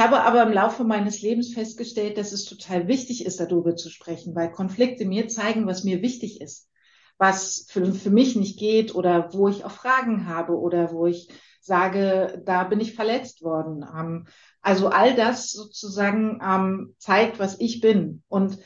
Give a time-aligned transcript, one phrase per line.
[0.00, 3.90] Ich habe aber im Laufe meines Lebens festgestellt, dass es total wichtig ist, darüber zu
[3.90, 6.70] sprechen, weil Konflikte mir zeigen, was mir wichtig ist,
[7.18, 11.28] was für, für mich nicht geht oder wo ich auch Fragen habe oder wo ich
[11.60, 13.84] sage, da bin ich verletzt worden.
[13.94, 14.26] Ähm,
[14.62, 18.22] also all das sozusagen ähm, zeigt, was ich bin.
[18.28, 18.56] Und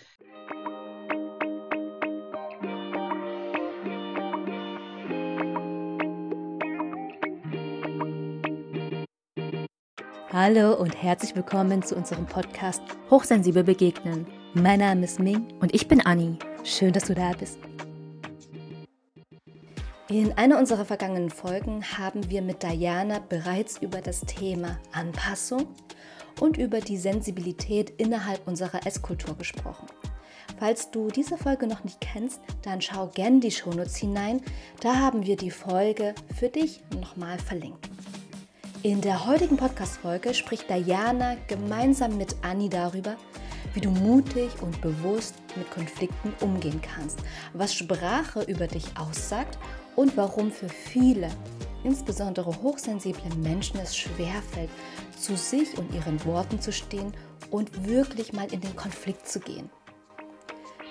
[10.36, 14.26] Hallo und herzlich willkommen zu unserem Podcast Hochsensibel begegnen.
[14.52, 16.36] Mein Name ist Ming und ich bin Anni.
[16.64, 17.56] Schön, dass du da bist.
[20.08, 25.68] In einer unserer vergangenen Folgen haben wir mit Diana bereits über das Thema Anpassung
[26.40, 29.86] und über die Sensibilität innerhalb unserer Esskultur gesprochen.
[30.58, 34.40] Falls du diese Folge noch nicht kennst, dann schau gerne die Shownotes hinein.
[34.80, 37.93] Da haben wir die Folge für dich nochmal verlinkt.
[38.84, 43.16] In der heutigen Podcast-Folge spricht Diana gemeinsam mit Anni darüber,
[43.72, 47.18] wie du mutig und bewusst mit Konflikten umgehen kannst,
[47.54, 49.58] was Sprache über dich aussagt
[49.96, 51.30] und warum für viele,
[51.82, 54.68] insbesondere hochsensible Menschen, es schwerfällt,
[55.18, 57.14] zu sich und ihren Worten zu stehen
[57.50, 59.70] und wirklich mal in den Konflikt zu gehen.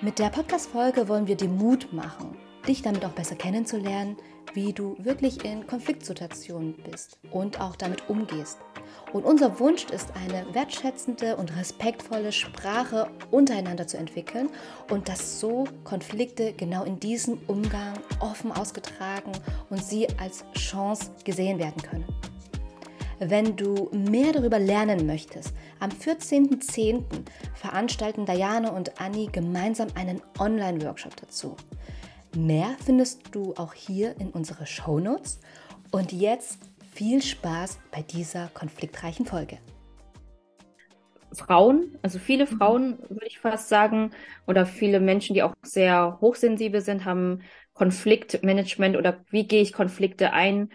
[0.02, 2.36] Mit der Podcast-Folge wollen wir dir Mut machen,
[2.68, 4.18] dich damit auch besser kennenzulernen,
[4.54, 8.58] wie du wirklich in Konfliktsituationen bist und auch damit umgehst.
[9.12, 14.50] Und unser Wunsch ist, eine wertschätzende und respektvolle Sprache untereinander zu entwickeln
[14.90, 19.32] und dass so Konflikte genau in diesem Umgang offen ausgetragen
[19.70, 22.06] und sie als Chance gesehen werden können.
[23.20, 27.04] Wenn du mehr darüber lernen möchtest, am 14.10.
[27.54, 31.56] veranstalten Diane und Anni gemeinsam einen Online-Workshop dazu.
[32.36, 35.40] Mehr findest du auch hier in unsere Shownotes.
[35.92, 36.60] Und jetzt
[36.92, 39.60] viel Spaß bei dieser konfliktreichen Folge.
[41.32, 42.58] Frauen, also viele mhm.
[42.58, 44.12] Frauen, würde ich fast sagen,
[44.48, 47.42] oder viele Menschen, die auch sehr hochsensibel sind, haben
[47.74, 50.70] Konfliktmanagement oder wie gehe ich Konflikte ein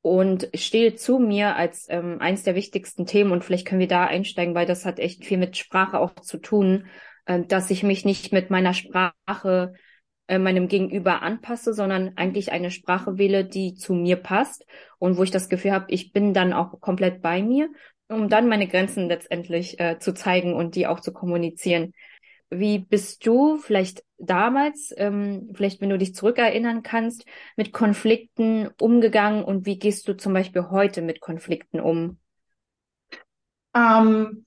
[0.00, 4.04] und stehe zu mir als ähm, eins der wichtigsten Themen und vielleicht können wir da
[4.04, 6.86] einsteigen, weil das hat echt viel mit Sprache auch zu tun,
[7.26, 9.74] äh, dass ich mich nicht mit meiner Sprache
[10.28, 14.64] äh, meinem Gegenüber anpasse, sondern eigentlich eine Sprache wähle, die zu mir passt
[14.98, 17.68] und wo ich das Gefühl habe, ich bin dann auch komplett bei mir,
[18.08, 21.92] um dann meine Grenzen letztendlich äh, zu zeigen und die auch zu kommunizieren.
[22.50, 27.24] Wie bist du vielleicht damals, ähm, vielleicht wenn du dich zurückerinnern kannst,
[27.56, 32.18] mit Konflikten umgegangen und wie gehst du zum Beispiel heute mit Konflikten um?
[33.74, 34.44] Ähm,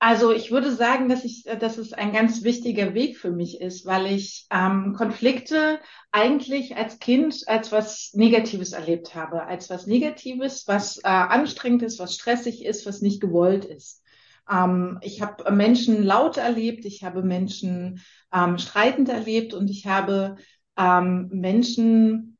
[0.00, 3.84] also ich würde sagen, dass ich, dass es ein ganz wichtiger Weg für mich ist,
[3.84, 5.80] weil ich ähm, Konflikte
[6.12, 11.98] eigentlich als Kind als was Negatives erlebt habe, als was Negatives, was äh, anstrengend ist,
[11.98, 14.02] was stressig ist, was nicht gewollt ist.
[14.48, 18.00] Ähm, ich habe Menschen laut erlebt, ich habe Menschen
[18.32, 20.36] ähm, streitend erlebt und ich habe
[20.76, 22.38] ähm, Menschen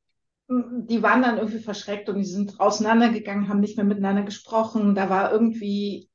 [0.50, 4.94] die waren dann irgendwie verschreckt und die sind auseinandergegangen, haben nicht mehr miteinander gesprochen.
[4.94, 6.07] Da war irgendwie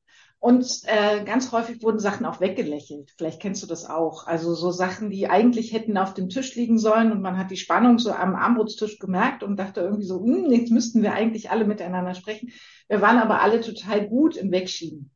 [0.44, 3.14] und äh, ganz häufig wurden Sachen auch weggelächelt.
[3.18, 4.28] Vielleicht kennst du das auch.
[4.28, 7.56] Also so Sachen, die eigentlich hätten auf dem Tisch liegen sollen und man hat die
[7.56, 11.64] Spannung so am Armbrotstisch gemerkt und dachte irgendwie so, hm, jetzt müssten wir eigentlich alle
[11.64, 12.52] miteinander sprechen.
[12.90, 15.12] Wir waren aber alle total gut im Wegschieben.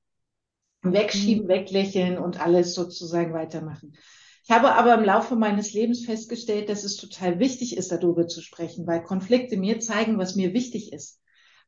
[0.84, 1.50] Im Wegschieben, mhm.
[1.50, 3.98] weglächeln und alles sozusagen weitermachen.
[4.46, 8.40] Ich habe aber im Laufe meines Lebens festgestellt, dass es total wichtig ist, darüber zu
[8.40, 11.20] sprechen, weil Konflikte mir zeigen, was mir wichtig ist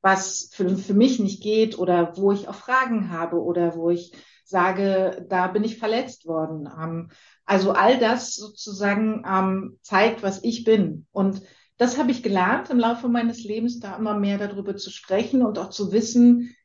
[0.02, 4.14] was für, für mich nicht geht oder wo ich auch Fragen habe oder wo ich
[4.46, 6.70] sage, da bin ich verletzt worden.
[6.82, 7.10] Ähm,
[7.46, 11.06] also all das sozusagen ähm, zeigt, was ich bin.
[11.12, 11.42] Und
[11.78, 15.58] das habe ich gelernt im Laufe meines Lebens, da immer mehr darüber zu sprechen und
[15.60, 16.56] auch zu wissen,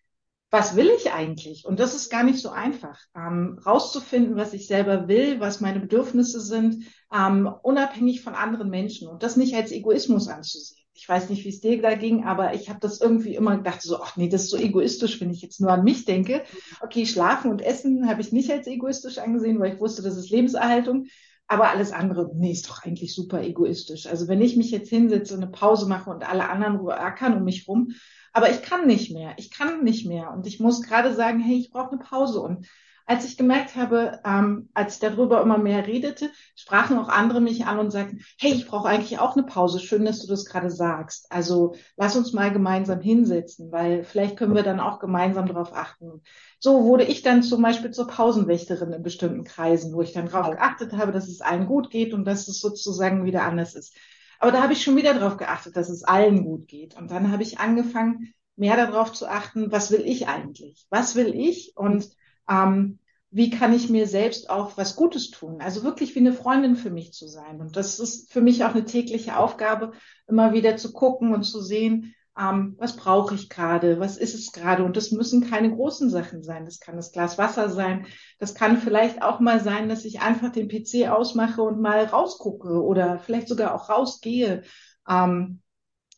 [0.51, 1.65] was will ich eigentlich?
[1.67, 5.81] Und das ist gar nicht so einfach, ähm, rauszufinden, was ich selber will, was meine
[5.81, 11.29] Bedürfnisse sind, ähm, unabhängig von anderen Menschen und das nicht als Egoismus anzusehen ich weiß
[11.29, 14.17] nicht, wie es dir da ging, aber ich habe das irgendwie immer gedacht, so, ach
[14.17, 16.45] nee, das ist so egoistisch, wenn ich jetzt nur an mich denke.
[16.81, 20.31] Okay, schlafen und essen habe ich nicht als egoistisch angesehen, weil ich wusste, das ist
[20.31, 21.07] Lebenserhaltung.
[21.47, 24.07] Aber alles andere, nee, ist doch eigentlich super egoistisch.
[24.07, 27.45] Also wenn ich mich jetzt hinsetze und eine Pause mache und alle anderen ackern um
[27.45, 27.93] mich rum,
[28.33, 30.33] aber ich kann nicht mehr, ich kann nicht mehr.
[30.33, 32.41] Und ich muss gerade sagen, hey, ich brauche eine Pause.
[32.41, 32.67] Und
[33.07, 37.67] als ich gemerkt habe, ähm, als ich darüber immer mehr redete, sprachen auch andere mich
[37.67, 39.79] an und sagten, hey, ich brauche eigentlich auch eine Pause.
[39.79, 41.31] Schön, dass du das gerade sagst.
[41.31, 46.23] Also lass uns mal gemeinsam hinsetzen, weil vielleicht können wir dann auch gemeinsam darauf achten.
[46.59, 50.51] So wurde ich dann zum Beispiel zur Pausenwächterin in bestimmten Kreisen, wo ich dann darauf
[50.51, 53.97] geachtet habe, dass es allen gut geht und dass es sozusagen wieder anders ist.
[54.39, 56.97] Aber da habe ich schon wieder darauf geachtet, dass es allen gut geht.
[56.97, 60.87] Und dann habe ich angefangen, mehr darauf zu achten, was will ich eigentlich?
[60.91, 61.73] Was will ich?
[61.77, 62.09] Und
[62.49, 62.99] ähm,
[63.31, 65.61] wie kann ich mir selbst auch was Gutes tun?
[65.61, 67.61] Also wirklich wie eine Freundin für mich zu sein.
[67.61, 69.93] Und das ist für mich auch eine tägliche Aufgabe,
[70.29, 74.53] immer wieder zu gucken und zu sehen, ähm, was brauche ich gerade, was ist es
[74.53, 74.85] gerade.
[74.85, 76.65] Und das müssen keine großen Sachen sein.
[76.65, 78.07] Das kann das Glas Wasser sein.
[78.39, 82.83] Das kann vielleicht auch mal sein, dass ich einfach den PC ausmache und mal rausgucke
[82.83, 84.63] oder vielleicht sogar auch rausgehe.
[85.09, 85.61] Ähm,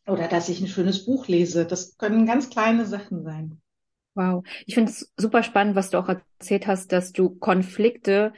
[0.06, 1.67] oder dass ich ein schönes Buch lese.
[1.67, 3.61] Das können ganz kleine Sachen sein.
[4.17, 4.45] Wow.
[4.65, 8.33] Ich finde es super spannend, was du auch erzählt hast, dass du Konflikte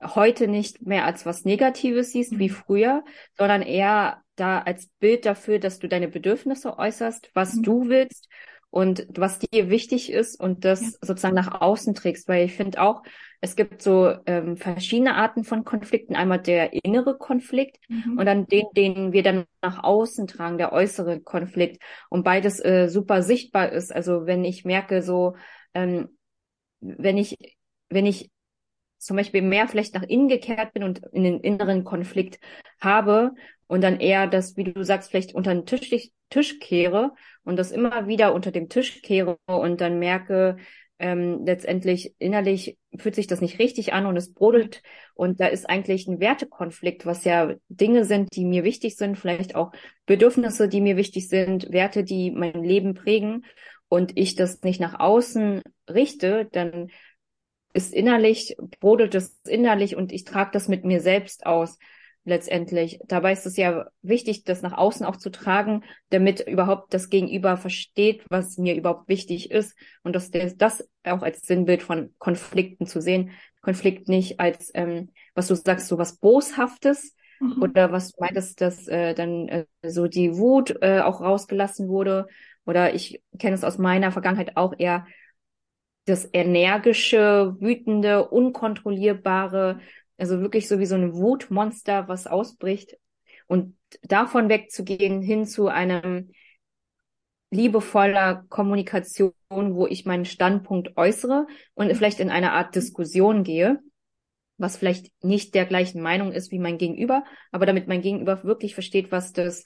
[0.00, 2.54] heute nicht mehr als was Negatives siehst wie mhm.
[2.54, 3.04] früher,
[3.36, 7.62] sondern eher da als Bild dafür, dass du deine Bedürfnisse äußerst, was mhm.
[7.62, 8.28] du willst
[8.70, 10.90] und was dir wichtig ist und das ja.
[11.00, 12.28] sozusagen nach außen trägst.
[12.28, 13.02] Weil ich finde auch,
[13.40, 16.16] es gibt so ähm, verschiedene Arten von Konflikten.
[16.16, 18.18] Einmal der innere Konflikt mhm.
[18.18, 21.82] und dann den, den wir dann nach außen tragen, der äußere Konflikt.
[22.08, 23.94] Und beides äh, super sichtbar ist.
[23.94, 25.36] Also wenn ich merke, so,
[25.74, 26.08] ähm,
[26.80, 27.36] wenn ich,
[27.88, 28.30] wenn ich
[28.98, 32.40] zum Beispiel mehr vielleicht nach innen gekehrt bin und in den inneren Konflikt
[32.80, 33.34] habe
[33.66, 37.12] und dann eher das, wie du sagst, vielleicht unter den Tisch, Tisch kehre
[37.44, 40.56] und das immer wieder unter dem Tisch kehre und dann merke,
[40.98, 44.82] ähm, letztendlich innerlich fühlt sich das nicht richtig an und es brodelt.
[45.14, 49.54] Und da ist eigentlich ein Wertekonflikt, was ja Dinge sind, die mir wichtig sind, vielleicht
[49.54, 49.72] auch
[50.06, 53.44] Bedürfnisse, die mir wichtig sind, Werte, die mein Leben prägen.
[53.88, 56.90] Und ich das nicht nach außen richte, dann
[57.72, 61.78] ist innerlich, brodelt es innerlich und ich trage das mit mir selbst aus
[62.26, 62.98] letztendlich.
[63.06, 67.56] Dabei ist es ja wichtig, das nach außen auch zu tragen, damit überhaupt das Gegenüber
[67.56, 73.00] versteht, was mir überhaupt wichtig ist und dass das auch als Sinnbild von Konflikten zu
[73.00, 73.30] sehen.
[73.62, 77.62] Konflikt nicht als, ähm, was du sagst, so was Boshaftes mhm.
[77.62, 82.26] oder was du meintest, dass äh, dann äh, so die Wut äh, auch rausgelassen wurde
[82.64, 85.06] oder ich kenne es aus meiner Vergangenheit auch eher
[86.06, 89.80] das energische, wütende, unkontrollierbare,
[90.16, 92.96] also wirklich so wie so ein Wutmonster, was ausbricht.
[93.46, 96.30] Und davon wegzugehen hin zu einem
[97.50, 103.78] liebevoller Kommunikation, wo ich meinen Standpunkt äußere und vielleicht in eine Art Diskussion gehe,
[104.58, 108.74] was vielleicht nicht der gleichen Meinung ist wie mein Gegenüber, aber damit mein Gegenüber wirklich
[108.74, 109.64] versteht, was das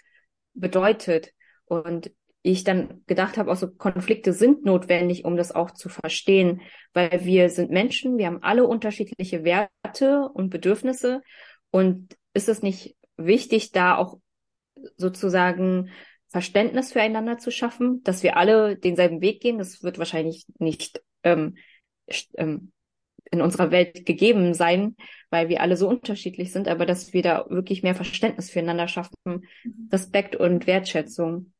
[0.53, 1.33] bedeutet.
[1.65, 2.11] Und
[2.43, 6.63] ich dann gedacht habe, auch so Konflikte sind notwendig, um das auch zu verstehen,
[6.95, 11.21] weil wir sind Menschen, wir haben alle unterschiedliche Werte und Bedürfnisse
[11.71, 14.19] und ist es nicht wichtig, da auch
[14.97, 15.91] sozusagen
[16.29, 19.59] Verständnis füreinander zu schaffen, dass wir alle denselben Weg gehen.
[19.59, 21.57] Das wird wahrscheinlich nicht ähm,
[22.37, 22.73] ähm,
[23.31, 24.97] in unserer Welt gegeben sein,
[25.29, 29.15] weil wir alle so unterschiedlich sind, aber dass wir da wirklich mehr Verständnis füreinander schaffen,
[29.25, 29.89] mhm.
[29.93, 31.53] Respekt und Wertschätzung.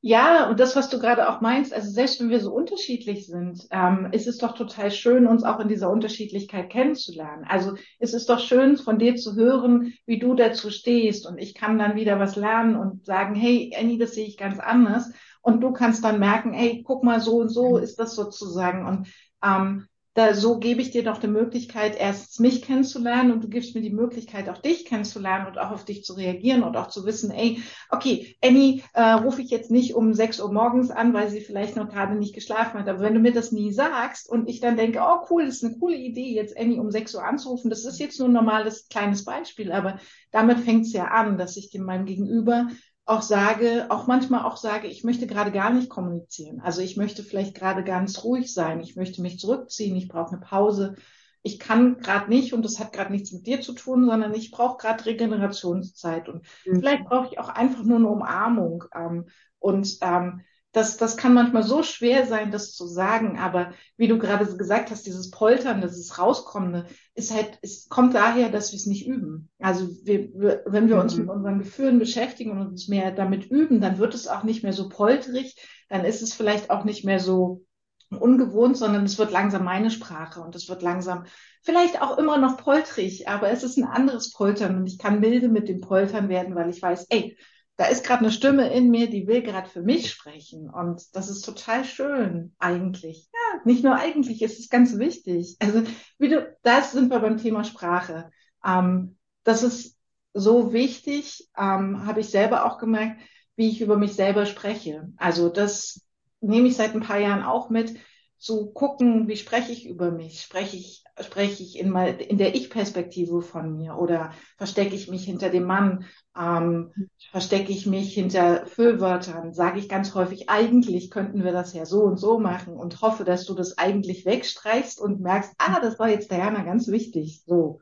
[0.00, 3.66] Ja, und das, was du gerade auch meinst, also selbst wenn wir so unterschiedlich sind,
[3.70, 7.44] ähm, ist es doch total schön, uns auch in dieser Unterschiedlichkeit kennenzulernen.
[7.48, 11.26] Also es ist doch schön, von dir zu hören, wie du dazu stehst.
[11.26, 14.58] Und ich kann dann wieder was lernen und sagen, hey, Annie, das sehe ich ganz
[14.58, 15.10] anders.
[15.42, 18.86] Und du kannst dann merken, hey, guck mal, so und so ist das sozusagen.
[18.86, 19.08] Und
[19.42, 19.87] ähm,
[20.18, 23.80] da, so gebe ich dir doch die Möglichkeit, erst mich kennenzulernen und du gibst mir
[23.80, 27.30] die Möglichkeit, auch dich kennenzulernen und auch auf dich zu reagieren und auch zu wissen,
[27.30, 31.40] ey, okay, Annie äh, rufe ich jetzt nicht um 6 Uhr morgens an, weil sie
[31.40, 32.88] vielleicht noch gerade nicht geschlafen hat.
[32.88, 35.64] Aber wenn du mir das nie sagst und ich dann denke, oh cool, das ist
[35.64, 38.88] eine coole Idee, jetzt Annie um 6 Uhr anzurufen, das ist jetzt nur ein normales
[38.88, 40.00] kleines Beispiel, aber
[40.32, 42.68] damit fängt es ja an, dass ich dem meinem Gegenüber
[43.08, 46.60] auch sage, auch manchmal auch sage, ich möchte gerade gar nicht kommunizieren.
[46.60, 48.80] Also ich möchte vielleicht gerade ganz ruhig sein.
[48.80, 49.96] Ich möchte mich zurückziehen.
[49.96, 50.94] Ich brauche eine Pause.
[51.42, 54.50] Ich kann gerade nicht und das hat gerade nichts mit dir zu tun, sondern ich
[54.50, 56.80] brauche gerade Regenerationszeit und mhm.
[56.80, 58.84] vielleicht brauche ich auch einfach nur eine Umarmung.
[58.94, 59.26] Ähm,
[59.58, 64.18] und ähm, das, das kann manchmal so schwer sein, das zu sagen, aber wie du
[64.18, 68.86] gerade gesagt hast, dieses Poltern, dieses Rauskommende, ist halt, es kommt daher, dass wir es
[68.86, 69.48] nicht üben.
[69.58, 71.22] Also wir, wir, wenn wir uns mhm.
[71.22, 74.74] mit unseren Gefühlen beschäftigen und uns mehr damit üben, dann wird es auch nicht mehr
[74.74, 75.56] so polterig,
[75.88, 77.64] dann ist es vielleicht auch nicht mehr so
[78.10, 81.24] ungewohnt, sondern es wird langsam meine Sprache und es wird langsam
[81.62, 85.48] vielleicht auch immer noch poltrig, aber es ist ein anderes Poltern und ich kann milde
[85.48, 87.36] mit dem Poltern werden, weil ich weiß, ey,
[87.78, 90.68] da ist gerade eine Stimme in mir, die will gerade für mich sprechen.
[90.68, 93.28] Und das ist total schön, eigentlich.
[93.32, 95.56] Ja, nicht nur eigentlich, es ist ganz wichtig.
[95.60, 95.84] Also,
[96.18, 98.32] wie du, das sind wir beim Thema Sprache.
[98.66, 99.96] Ähm, das ist
[100.34, 103.20] so wichtig, ähm, habe ich selber auch gemerkt,
[103.54, 105.12] wie ich über mich selber spreche.
[105.16, 106.04] Also, das
[106.40, 107.96] nehme ich seit ein paar Jahren auch mit.
[108.38, 110.40] Zu gucken, wie spreche ich über mich?
[110.40, 115.24] Spreche ich, spreche ich in, mal, in der Ich-Perspektive von mir oder verstecke ich mich
[115.24, 116.04] hinter dem Mann?
[116.38, 116.92] Ähm,
[117.30, 119.52] verstecke ich mich hinter Füllwörtern?
[119.52, 123.24] Sage ich ganz häufig, eigentlich könnten wir das ja so und so machen und hoffe,
[123.24, 127.42] dass du das eigentlich wegstreichst und merkst, ah, das war jetzt Diana ganz wichtig.
[127.44, 127.80] So.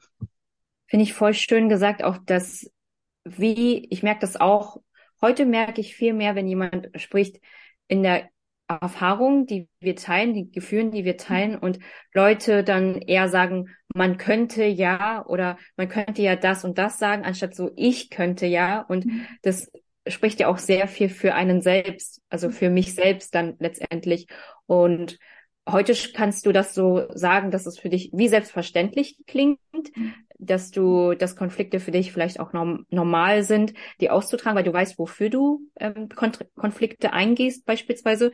[0.86, 2.70] Finde ich voll schön gesagt, auch dass,
[3.24, 4.78] wie, ich merke das auch,
[5.20, 7.40] heute merke ich viel mehr, wenn jemand spricht,
[7.88, 8.28] in der
[8.68, 11.78] Erfahrungen, die wir teilen, die Gefühle, die wir teilen und
[12.12, 17.24] Leute dann eher sagen, man könnte ja oder man könnte ja das und das sagen,
[17.24, 18.80] anstatt so ich könnte ja.
[18.80, 19.26] Und mhm.
[19.42, 19.70] das
[20.06, 24.26] spricht ja auch sehr viel für einen selbst, also für mich selbst dann letztendlich.
[24.66, 25.18] Und
[25.68, 29.60] heute kannst du das so sagen, dass es für dich wie selbstverständlich klingt,
[29.94, 34.64] mhm dass du, dass Konflikte für dich vielleicht auch norm normal sind, die auszutragen, weil
[34.64, 36.08] du weißt, wofür du ähm,
[36.56, 38.32] Konflikte eingehst beispielsweise.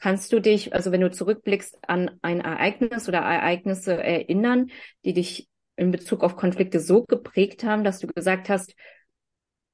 [0.00, 4.70] Kannst du dich, also wenn du zurückblickst, an ein Ereignis oder Ereignisse erinnern,
[5.04, 8.74] die dich in Bezug auf Konflikte so geprägt haben, dass du gesagt hast,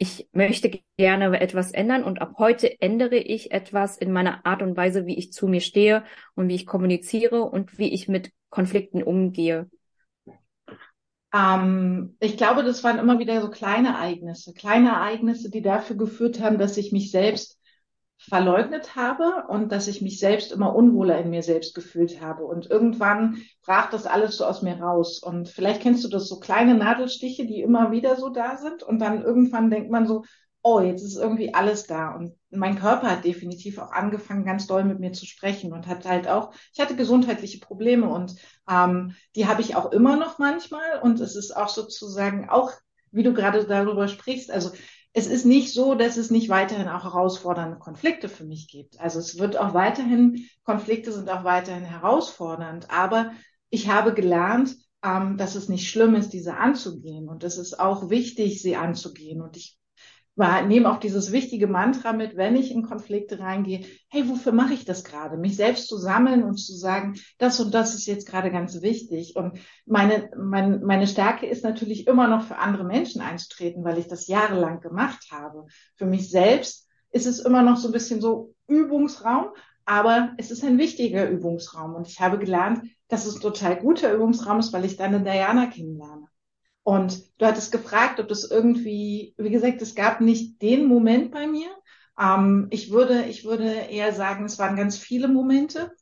[0.03, 4.75] ich möchte gerne etwas ändern und ab heute ändere ich etwas in meiner Art und
[4.75, 9.03] Weise, wie ich zu mir stehe und wie ich kommuniziere und wie ich mit Konflikten
[9.03, 9.69] umgehe.
[11.33, 16.41] Ähm, ich glaube, das waren immer wieder so kleine Ereignisse, kleine Ereignisse, die dafür geführt
[16.41, 17.59] haben, dass ich mich selbst
[18.19, 22.45] verleugnet habe und dass ich mich selbst immer unwohler in mir selbst gefühlt habe.
[22.45, 25.23] Und irgendwann brach das alles so aus mir raus.
[25.23, 28.83] Und vielleicht kennst du das, so kleine Nadelstiche, die immer wieder so da sind.
[28.83, 30.25] Und dann irgendwann denkt man so,
[30.63, 32.15] oh, jetzt ist irgendwie alles da.
[32.15, 36.05] Und mein Körper hat definitiv auch angefangen, ganz doll mit mir zu sprechen und hat
[36.05, 38.35] halt auch, ich hatte gesundheitliche Probleme und
[38.69, 41.01] ähm, die habe ich auch immer noch manchmal.
[41.03, 42.73] Und es ist auch sozusagen auch,
[43.11, 44.71] wie du gerade darüber sprichst, also
[45.13, 49.01] es ist nicht so, dass es nicht weiterhin auch herausfordernde Konflikte für mich gibt.
[49.01, 53.33] Also es wird auch weiterhin, Konflikte sind auch weiterhin herausfordernd, aber
[53.71, 57.29] ich habe gelernt, ähm, dass es nicht schlimm ist, diese anzugehen.
[57.29, 59.41] Und es ist auch wichtig, sie anzugehen.
[59.41, 59.80] Und ich
[60.37, 64.85] nehme auch dieses wichtige Mantra mit, wenn ich in Konflikte reingehe, hey, wofür mache ich
[64.85, 65.37] das gerade?
[65.37, 69.37] Mich selbst zu sammeln und zu sagen, das und das ist jetzt gerade ganz wichtig.
[69.37, 74.07] Und meine, mein, meine Stärke ist natürlich immer noch für andere Menschen einzutreten, weil ich
[74.07, 75.67] das jahrelang gemacht habe.
[75.97, 79.49] Für mich selbst ist es immer noch so ein bisschen so Übungsraum,
[79.85, 81.95] aber es ist ein wichtiger Übungsraum.
[81.95, 85.67] Und ich habe gelernt, dass es total guter Übungsraum ist, weil ich dann eine Diana
[85.67, 86.30] kennenlerne.
[86.83, 91.47] Und du hattest gefragt, ob das irgendwie, wie gesagt, es gab nicht den Moment bei
[91.47, 91.69] mir.
[92.19, 95.93] Ähm, ich würde, ich würde eher sagen, es waren ganz viele Momente.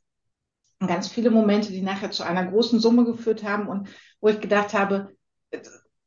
[0.80, 3.88] Ganz viele Momente, die nachher zu einer großen Summe geführt haben und
[4.20, 5.16] wo ich gedacht habe,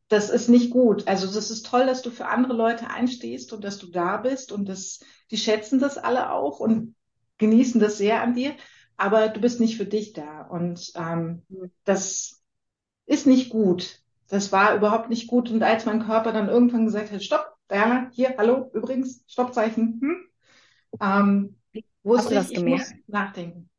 [0.07, 1.07] das ist nicht gut.
[1.07, 4.51] Also das ist toll, dass du für andere Leute einstehst und dass du da bist
[4.51, 4.99] und das,
[5.29, 6.95] die schätzen das alle auch und
[7.37, 8.55] genießen das sehr an dir,
[8.97, 11.43] aber du bist nicht für dich da und ähm,
[11.85, 12.41] das
[13.05, 14.01] ist nicht gut.
[14.31, 15.51] Das war überhaupt nicht gut.
[15.51, 20.17] Und als mein Körper dann irgendwann gesagt hat, stopp, Diana, hier, hallo, übrigens, Stoppzeichen, hm?
[21.01, 21.55] ähm,
[22.01, 22.93] wusste hast du das ich, gemerkt?
[22.97, 23.69] Ich nachdenken.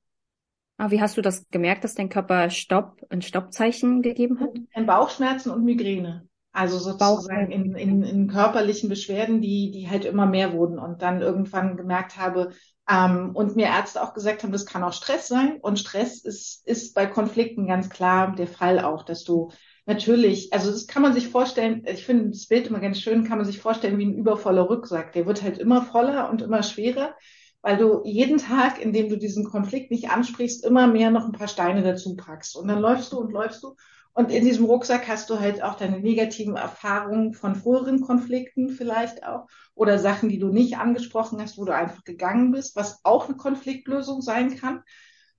[0.77, 4.51] Ah, wie hast du das gemerkt, dass dein Körper Stopp, ein Stoppzeichen gegeben hat?
[4.75, 6.29] Ein Bauchschmerzen und Migräne.
[6.53, 11.23] Also sozusagen in, in, in körperlichen Beschwerden, die, die halt immer mehr wurden und dann
[11.23, 12.51] irgendwann gemerkt habe,
[12.91, 15.59] ähm, und mir Ärzte auch gesagt haben, das kann auch Stress sein.
[15.63, 19.51] Und Stress ist, ist bei Konflikten ganz klar der Fall auch, dass du
[19.87, 23.39] natürlich, also das kann man sich vorstellen, ich finde das Bild immer ganz schön, kann
[23.39, 25.13] man sich vorstellen wie ein übervoller Rucksack.
[25.13, 27.15] Der wird halt immer voller und immer schwerer,
[27.63, 31.33] weil du jeden Tag, in dem du diesen Konflikt nicht ansprichst, immer mehr noch ein
[31.33, 32.57] paar Steine dazu packst.
[32.57, 33.77] Und dann läufst du und läufst du.
[34.15, 39.25] Und in diesem Rucksack hast du halt auch deine negativen Erfahrungen von früheren Konflikten vielleicht
[39.25, 43.29] auch oder Sachen, die du nicht angesprochen hast, wo du einfach gegangen bist, was auch
[43.29, 44.83] eine Konfliktlösung sein kann.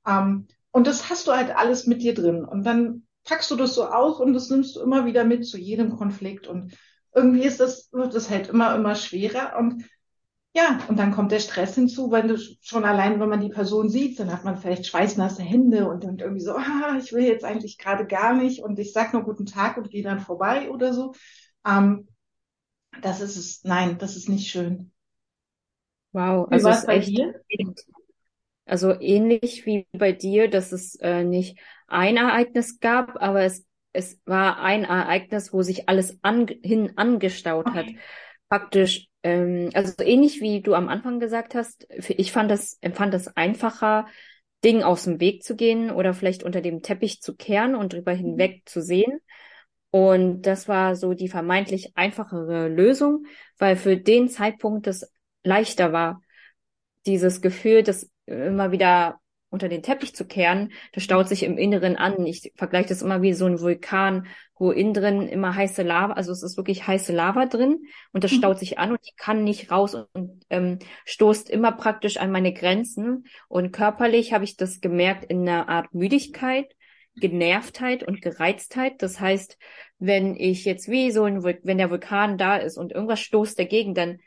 [0.07, 2.43] Ähm, und das hast du halt alles mit dir drin.
[2.43, 5.57] Und dann packst du das so aus und das nimmst du immer wieder mit zu
[5.57, 6.75] jedem Konflikt und
[7.15, 9.85] irgendwie ist das, wird es halt immer, immer schwerer und
[10.55, 13.89] ja, und dann kommt der Stress hinzu, wenn du schon allein, wenn man die Person
[13.89, 17.43] sieht, dann hat man vielleicht schweißnasse Hände und dann irgendwie so, ah, ich will jetzt
[17.43, 20.93] eigentlich gerade gar nicht und ich sag nur guten Tag und gehe dann vorbei oder
[20.93, 21.13] so.
[21.65, 22.07] Ähm,
[23.01, 24.91] das ist es, nein, das ist nicht schön.
[26.11, 27.33] Wow, also es ist echt, dir?
[28.65, 34.21] Also ähnlich wie bei dir, dass es äh, nicht ein Ereignis gab, aber es, es
[34.25, 37.77] war ein Ereignis, wo sich alles an, hin angestaut okay.
[37.77, 37.85] hat.
[38.49, 43.35] Praktisch, ähm, also ähnlich wie du am Anfang gesagt hast, ich fand das, empfand das
[43.35, 44.07] einfacher,
[44.63, 48.13] Ding aus dem Weg zu gehen oder vielleicht unter dem Teppich zu kehren und drüber
[48.13, 48.19] mhm.
[48.19, 49.19] hinweg zu sehen.
[49.91, 53.25] Und das war so die vermeintlich einfachere Lösung,
[53.59, 55.11] weil für den Zeitpunkt das
[55.43, 56.21] leichter war,
[57.05, 59.19] dieses Gefühl, das immer wieder
[59.53, 62.25] unter den Teppich zu kehren, das staut sich im Inneren an.
[62.25, 64.25] Ich vergleiche das immer wie so ein Vulkan,
[64.57, 68.31] wo innen drin immer heiße Lava, also es ist wirklich heiße Lava drin und das
[68.31, 68.37] mhm.
[68.37, 72.31] staut sich an und ich kann nicht raus und, und ähm, stoßt immer praktisch an
[72.31, 73.25] meine Grenzen.
[73.47, 76.73] Und körperlich habe ich das gemerkt in einer Art Müdigkeit,
[77.15, 79.03] Genervtheit und Gereiztheit.
[79.03, 79.59] Das heißt,
[79.99, 83.93] wenn ich jetzt wie so ein, wenn der Vulkan da ist und irgendwas stoßt dagegen,
[83.93, 84.19] dann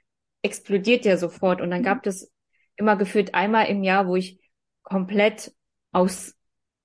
[0.43, 1.61] explodiert der sofort.
[1.61, 1.85] Und dann mhm.
[1.85, 2.31] gab es
[2.77, 4.41] immer gefühlt einmal im Jahr, wo ich
[4.83, 5.53] komplett
[5.93, 6.35] aus,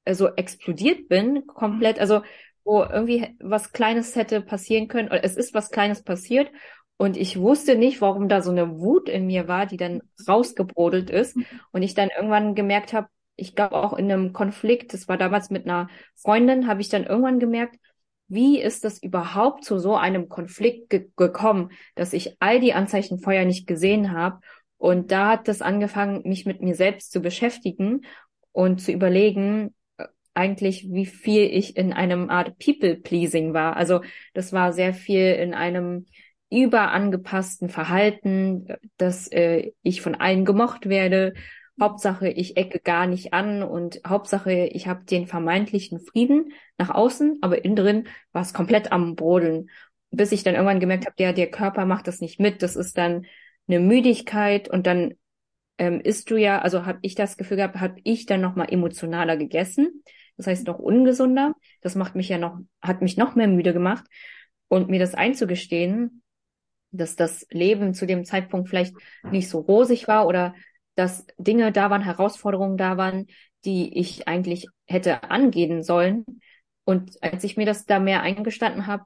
[0.05, 2.21] also explodiert bin, komplett, also
[2.63, 6.51] wo irgendwie was Kleines hätte passieren können, oder es ist was Kleines passiert
[6.97, 11.09] und ich wusste nicht, warum da so eine Wut in mir war, die dann rausgebrodelt
[11.09, 11.35] ist
[11.71, 15.49] und ich dann irgendwann gemerkt habe, ich glaube auch in einem Konflikt, das war damals
[15.49, 17.77] mit einer Freundin, habe ich dann irgendwann gemerkt,
[18.27, 23.19] wie ist das überhaupt zu so einem Konflikt ge gekommen, dass ich all die Anzeichen
[23.19, 24.39] vorher nicht gesehen habe
[24.81, 28.01] und da hat das angefangen, mich mit mir selbst zu beschäftigen
[28.51, 33.77] und zu überlegen, äh, eigentlich, wie viel ich in einem Art People-Pleasing war.
[33.77, 34.01] Also
[34.33, 36.07] das war sehr viel in einem
[36.49, 38.65] überangepassten Verhalten,
[38.97, 41.35] dass äh, ich von allen gemocht werde.
[41.79, 47.37] Hauptsache, ich ecke gar nicht an und Hauptsache, ich habe den vermeintlichen Frieden nach außen,
[47.41, 49.69] aber innen drin war es komplett am Brodeln.
[50.09, 52.63] Bis ich dann irgendwann gemerkt habe, der, der Körper macht das nicht mit.
[52.63, 53.27] Das ist dann
[53.71, 55.13] eine Müdigkeit und dann
[55.77, 58.65] ähm, isst du ja, also habe ich das Gefühl gehabt, habe ich dann noch mal
[58.65, 60.03] emotionaler gegessen.
[60.37, 61.55] Das heißt noch ungesunder.
[61.81, 64.05] Das macht mich ja noch, hat mich noch mehr müde gemacht.
[64.67, 66.21] Und mir das einzugestehen,
[66.91, 68.95] dass das Leben zu dem Zeitpunkt vielleicht
[69.31, 70.53] nicht so rosig war oder
[70.95, 73.27] dass Dinge da waren, Herausforderungen da waren,
[73.65, 76.25] die ich eigentlich hätte angehen sollen.
[76.83, 79.05] Und als ich mir das da mehr eingestanden habe,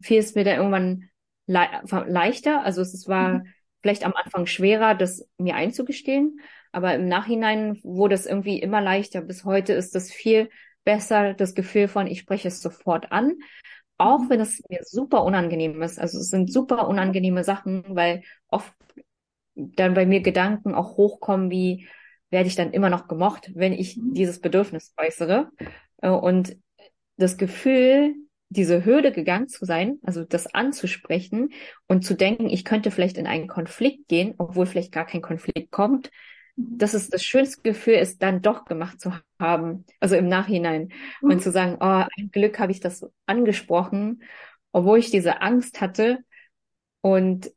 [0.00, 1.08] fiel es mir da irgendwann
[1.46, 1.66] le
[2.06, 2.62] leichter.
[2.64, 3.52] Also es war mhm
[3.82, 6.40] vielleicht am Anfang schwerer, das mir einzugestehen,
[6.72, 9.20] aber im Nachhinein wurde es irgendwie immer leichter.
[9.20, 10.50] Bis heute ist das viel
[10.84, 13.34] besser, das Gefühl von, ich spreche es sofort an,
[13.98, 14.30] auch mhm.
[14.30, 15.98] wenn es mir super unangenehm ist.
[15.98, 18.72] Also es sind super unangenehme Sachen, weil oft
[19.54, 21.88] dann bei mir Gedanken auch hochkommen, wie
[22.30, 24.14] werde ich dann immer noch gemocht, wenn ich mhm.
[24.14, 25.50] dieses Bedürfnis äußere.
[26.02, 26.56] Äh, und
[27.16, 28.14] das Gefühl,
[28.56, 31.50] diese Hürde gegangen zu sein, also das anzusprechen
[31.86, 35.70] und zu denken, ich könnte vielleicht in einen Konflikt gehen, obwohl vielleicht gar kein Konflikt
[35.70, 36.10] kommt,
[36.56, 36.78] mhm.
[36.78, 40.88] das ist das schönste Gefühl, es dann doch gemacht zu haben, also im Nachhinein
[41.20, 41.30] mhm.
[41.30, 44.22] und zu sagen, oh, ein Glück habe ich das angesprochen,
[44.72, 46.18] obwohl ich diese Angst hatte
[47.00, 47.50] und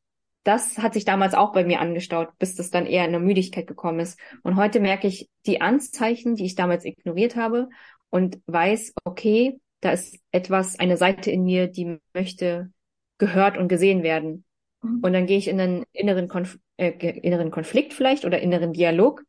[0.44, 3.68] das hat sich damals auch bei mir angestaut, bis das dann eher in eine Müdigkeit
[3.68, 4.18] gekommen ist.
[4.42, 7.70] Und heute merke ich die Anzeichen, die ich damals ignoriert habe
[8.10, 12.72] und weiß, okay, da ist etwas, eine Seite in mir, die möchte
[13.18, 14.46] gehört und gesehen werden.
[14.82, 15.00] Mhm.
[15.02, 19.24] Und dann gehe ich in einen inneren, Konf äh, inneren Konflikt vielleicht oder inneren Dialog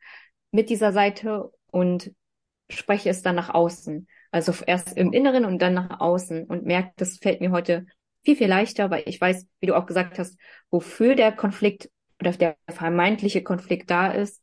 [0.50, 2.12] mit dieser Seite und
[2.68, 4.06] spreche es dann nach außen.
[4.30, 7.86] Also erst im Inneren und dann nach außen und merke, das fällt mir heute
[8.24, 10.38] viel, viel leichter, weil ich weiß, wie du auch gesagt hast,
[10.70, 14.42] wofür der Konflikt oder der vermeintliche Konflikt da ist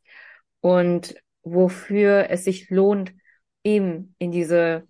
[0.60, 3.12] und wofür es sich lohnt,
[3.64, 4.87] eben in diese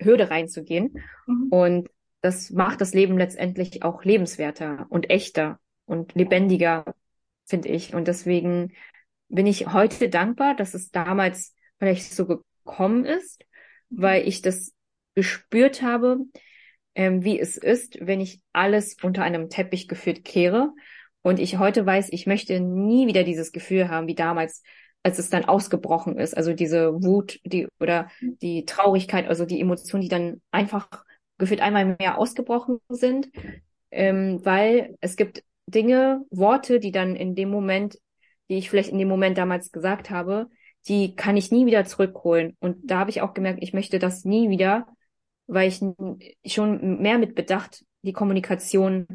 [0.00, 1.02] Hürde reinzugehen.
[1.26, 1.48] Mhm.
[1.50, 6.84] Und das macht das Leben letztendlich auch lebenswerter und echter und lebendiger,
[7.46, 7.94] finde ich.
[7.94, 8.72] Und deswegen
[9.28, 13.44] bin ich heute dankbar, dass es damals vielleicht so gekommen ist,
[13.88, 14.02] mhm.
[14.02, 14.72] weil ich das
[15.14, 16.18] gespürt habe,
[16.94, 20.72] ähm, wie es ist, wenn ich alles unter einem Teppich geführt kehre.
[21.22, 24.62] Und ich heute weiß, ich möchte nie wieder dieses Gefühl haben wie damals,
[25.02, 30.02] als es dann ausgebrochen ist, also diese Wut, die oder die Traurigkeit, also die Emotionen,
[30.02, 30.88] die dann einfach
[31.38, 33.30] gefühlt einmal mehr ausgebrochen sind,
[33.90, 37.98] ähm, weil es gibt Dinge, Worte, die dann in dem Moment,
[38.48, 40.48] die ich vielleicht in dem Moment damals gesagt habe,
[40.88, 42.56] die kann ich nie wieder zurückholen.
[42.60, 44.86] Und da habe ich auch gemerkt, ich möchte das nie wieder,
[45.46, 45.80] weil ich
[46.52, 49.06] schon mehr mit Bedacht die Kommunikation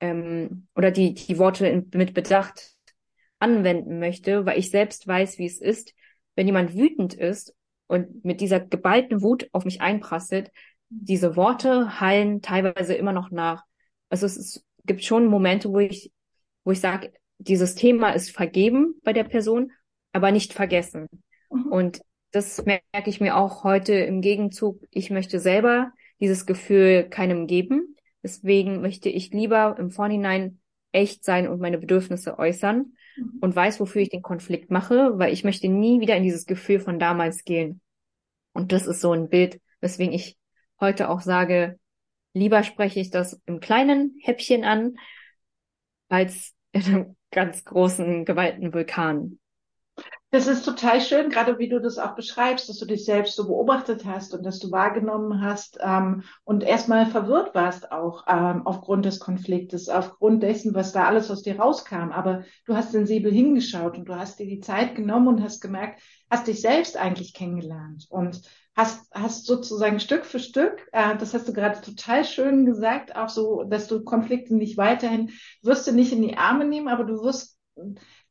[0.00, 2.75] ähm, oder die, die Worte in, mit Bedacht
[3.38, 5.94] anwenden möchte, weil ich selbst weiß, wie es ist,
[6.34, 7.54] wenn jemand wütend ist
[7.86, 10.50] und mit dieser geballten Wut auf mich einprasselt,
[10.88, 13.64] diese Worte hallen teilweise immer noch nach.
[14.08, 16.12] Also es ist, gibt schon Momente, wo ich,
[16.64, 19.72] wo ich sage, dieses Thema ist vergeben bei der Person,
[20.12, 21.08] aber nicht vergessen.
[21.50, 21.66] Mhm.
[21.66, 24.82] Und das merke ich mir auch heute im Gegenzug.
[24.90, 27.96] Ich möchte selber dieses Gefühl keinem geben.
[28.22, 30.60] Deswegen möchte ich lieber im Vorhinein
[30.92, 32.95] echt sein und meine Bedürfnisse äußern.
[33.40, 36.80] Und weiß, wofür ich den Konflikt mache, weil ich möchte nie wieder in dieses Gefühl
[36.80, 37.80] von damals gehen.
[38.52, 40.36] Und das ist so ein Bild, weswegen ich
[40.80, 41.78] heute auch sage,
[42.32, 44.96] lieber spreche ich das im kleinen Häppchen an,
[46.08, 49.38] als in einem ganz großen, gewalten Vulkan.
[50.32, 53.46] Das ist total schön, gerade wie du das auch beschreibst, dass du dich selbst so
[53.46, 59.04] beobachtet hast und dass du wahrgenommen hast ähm, und erstmal verwirrt warst auch ähm, aufgrund
[59.04, 62.10] des Konfliktes, aufgrund dessen, was da alles aus dir rauskam.
[62.10, 66.02] Aber du hast sensibel hingeschaut und du hast dir die Zeit genommen und hast gemerkt,
[66.28, 68.42] hast dich selbst eigentlich kennengelernt und
[68.74, 73.28] hast, hast sozusagen Stück für Stück, äh, das hast du gerade total schön gesagt, auch
[73.28, 75.30] so, dass du Konflikte nicht weiterhin,
[75.62, 77.56] wirst du nicht in die Arme nehmen, aber du wirst,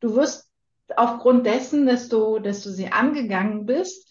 [0.01, 0.51] du wirst
[0.95, 4.07] aufgrund dessen, dass du, dass du sie angegangen bist,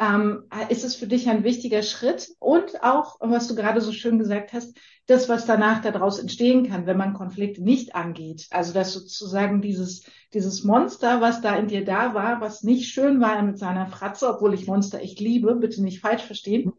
[0.00, 4.18] ähm, ist es für dich ein wichtiger Schritt und auch, was du gerade so schön
[4.18, 8.46] gesagt hast, das, was danach daraus entstehen kann, wenn man Konflikte nicht angeht.
[8.50, 13.20] Also dass sozusagen dieses, dieses Monster, was da in dir da war, was nicht schön
[13.20, 16.72] war mit seiner Fratze, obwohl ich Monster echt liebe, bitte nicht falsch verstehen.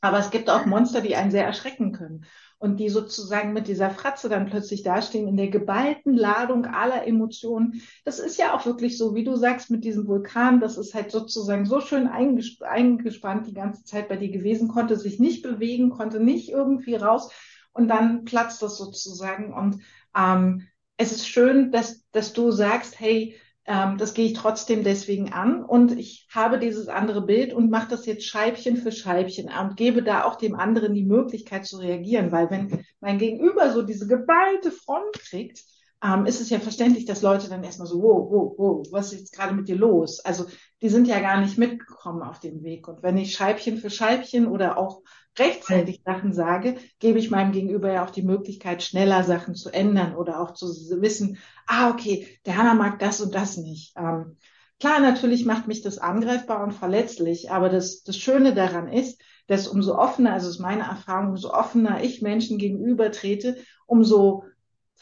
[0.00, 2.24] Aber es gibt auch Monster, die einen sehr erschrecken können
[2.58, 7.82] und die sozusagen mit dieser Fratze dann plötzlich dastehen in der geballten Ladung aller Emotionen.
[8.04, 11.10] Das ist ja auch wirklich so, wie du sagst, mit diesem Vulkan, das ist halt
[11.10, 15.90] sozusagen so schön eingesp eingespannt die ganze Zeit bei dir gewesen, konnte sich nicht bewegen,
[15.90, 17.32] konnte nicht irgendwie raus
[17.72, 19.82] und dann platzt das sozusagen und
[20.16, 25.32] ähm, es ist schön, dass, dass du sagst, hey, ähm, das gehe ich trotzdem deswegen
[25.32, 25.64] an.
[25.64, 30.02] Und ich habe dieses andere Bild und mache das jetzt Scheibchen für Scheibchen und gebe
[30.02, 34.70] da auch dem anderen die Möglichkeit zu reagieren, weil wenn mein Gegenüber so diese geballte
[34.72, 35.62] Front kriegt,
[36.02, 39.20] ähm, ist es ja verständlich, dass Leute dann erstmal so, wow, wow, wow, was ist
[39.20, 40.20] jetzt gerade mit dir los?
[40.20, 40.46] Also
[40.80, 42.88] die sind ja gar nicht mitgekommen auf dem Weg.
[42.88, 45.02] Und wenn ich Scheibchen für Scheibchen oder auch
[45.38, 50.16] rechtzeitig Sachen sage, gebe ich meinem Gegenüber ja auch die Möglichkeit, schneller Sachen zu ändern
[50.16, 50.66] oder auch zu
[51.00, 53.94] wissen, ah, okay, der Hanna mag das und das nicht.
[53.96, 54.36] Ähm,
[54.80, 59.68] klar, natürlich macht mich das angreifbar und verletzlich, aber das, das Schöne daran ist, dass
[59.68, 64.44] umso offener, also ist meine Erfahrung, umso offener ich Menschen gegenüber trete, umso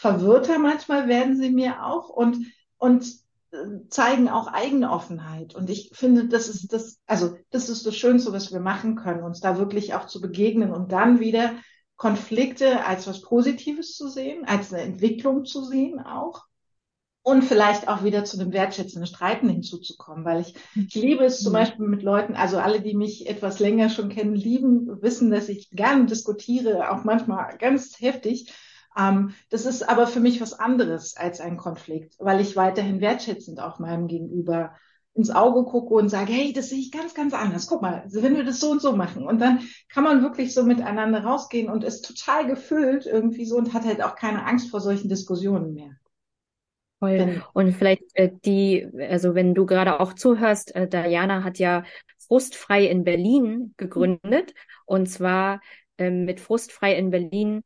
[0.01, 2.47] verwirrter manchmal werden sie mir auch und,
[2.79, 3.07] und
[3.91, 5.55] zeigen auch eigene Offenheit.
[5.55, 9.23] Und ich finde, das ist das, also das ist das Schönste, was wir machen können,
[9.23, 11.55] uns da wirklich auch zu begegnen und dann wieder
[11.97, 16.47] Konflikte als was Positives zu sehen, als eine Entwicklung zu sehen auch.
[17.23, 21.53] Und vielleicht auch wieder zu dem wertschätzenden Streiten hinzuzukommen, weil ich, ich liebe es zum
[21.53, 21.57] mhm.
[21.57, 25.69] Beispiel mit Leuten, also alle, die mich etwas länger schon kennen, lieben, wissen, dass ich
[25.69, 28.51] gerne diskutiere, auch manchmal ganz heftig.
[29.01, 33.61] Ähm, das ist aber für mich was anderes als ein Konflikt, weil ich weiterhin wertschätzend
[33.61, 34.75] auch meinem Gegenüber
[35.15, 37.67] ins Auge gucke und sage, hey, das sehe ich ganz, ganz anders.
[37.67, 39.27] Guck mal, wenn wir das so und so machen.
[39.27, 43.75] Und dann kann man wirklich so miteinander rausgehen und ist total gefüllt irgendwie so und
[43.75, 45.97] hat halt auch keine Angst vor solchen Diskussionen mehr.
[47.01, 47.43] Voll.
[47.55, 51.85] Und vielleicht äh, die, also wenn du gerade auch zuhörst, äh, Diana hat ja
[52.29, 54.55] Frustfrei in Berlin gegründet.
[54.85, 55.61] Und zwar
[55.97, 57.63] äh, mit Frustfrei in Berlin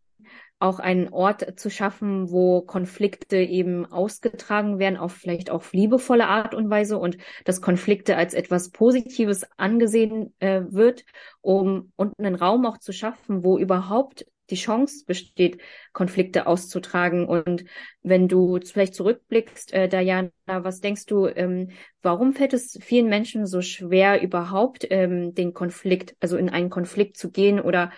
[0.65, 6.55] auch einen Ort zu schaffen, wo Konflikte eben ausgetragen werden, auf vielleicht auch liebevolle Art
[6.55, 11.05] und Weise und dass Konflikte als etwas Positives angesehen äh, wird,
[11.43, 15.61] um und einen Raum auch zu schaffen, wo überhaupt die Chance besteht,
[15.93, 17.27] Konflikte auszutragen.
[17.27, 17.65] Und
[18.03, 21.71] wenn du vielleicht zurückblickst, äh, Diana, was denkst du, ähm,
[22.03, 27.17] warum fällt es vielen Menschen so schwer, überhaupt ähm, den Konflikt, also in einen Konflikt
[27.17, 27.91] zu gehen oder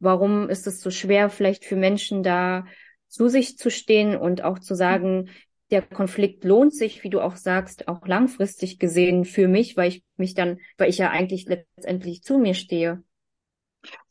[0.00, 2.66] Warum ist es so schwer, vielleicht für Menschen da
[3.06, 5.30] zu sich zu stehen und auch zu sagen,
[5.70, 10.04] der Konflikt lohnt sich, wie du auch sagst, auch langfristig gesehen für mich, weil ich
[10.16, 13.02] mich dann, weil ich ja eigentlich letztendlich zu mir stehe.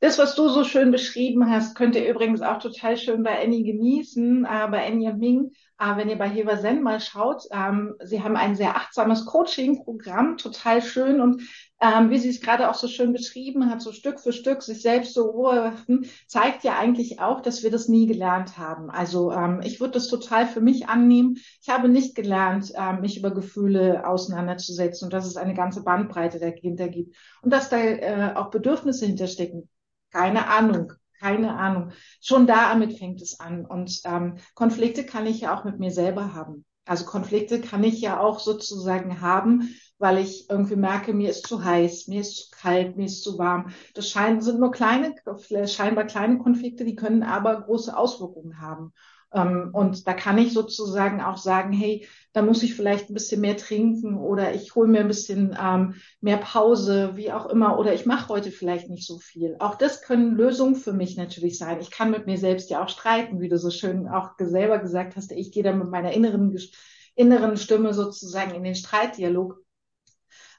[0.01, 3.65] Das, was du so schön beschrieben hast, könnt ihr übrigens auch total schön bei Annie
[3.65, 5.51] genießen, äh, bei Annie und Ming.
[5.77, 10.38] Äh, wenn ihr bei Heber Zen mal schaut, ähm, sie haben ein sehr achtsames Coaching-Programm,
[10.38, 11.19] total schön.
[11.19, 11.41] Und
[11.81, 14.81] ähm, wie sie es gerade auch so schön beschrieben hat, so Stück für Stück sich
[14.81, 18.89] selbst so beobachten, zeigt ja eigentlich auch, dass wir das nie gelernt haben.
[18.89, 21.39] Also ähm, ich würde das total für mich annehmen.
[21.62, 26.39] Ich habe nicht gelernt, ähm, mich über Gefühle auseinanderzusetzen und dass es eine ganze Bandbreite
[26.39, 29.67] dahinter gibt und dass da äh, auch Bedürfnisse hinterstecken.
[30.12, 30.93] Keine Ahnung.
[31.19, 31.91] Keine Ahnung.
[32.22, 33.65] Schon damit fängt es an.
[33.65, 36.65] Und ähm, Konflikte kann ich ja auch mit mir selber haben.
[36.86, 41.63] Also Konflikte kann ich ja auch sozusagen haben, weil ich irgendwie merke, mir ist zu
[41.63, 43.69] heiß, mir ist zu kalt, mir ist zu warm.
[43.93, 45.13] Das scheinen, sind nur kleine,
[45.67, 48.93] scheinbar kleine Konflikte, die können aber große Auswirkungen haben.
[49.34, 53.42] Ähm, und da kann ich sozusagen auch sagen, hey, da muss ich vielleicht ein bisschen
[53.42, 57.94] mehr trinken oder ich hole mir ein bisschen ähm, mehr Pause, wie auch immer, oder
[57.94, 59.56] ich mache heute vielleicht nicht so viel.
[59.60, 61.80] Auch das können Lösungen für mich natürlich sein.
[61.80, 65.15] Ich kann mit mir selbst ja auch streiten, wie du so schön auch selber gesagt
[65.15, 65.32] hast.
[65.32, 66.58] Ich gehe dann mit meiner inneren,
[67.15, 69.58] inneren Stimme sozusagen in den Streitdialog.